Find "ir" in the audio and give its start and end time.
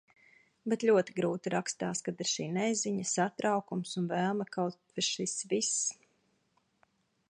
2.25-2.31